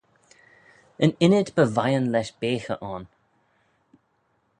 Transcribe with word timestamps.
Yn 1.03 1.11
ynnyd 1.25 1.47
by 1.55 1.65
vian 1.75 2.05
lesh 2.13 2.33
beaghey 2.39 2.81
ayn. 2.89 3.05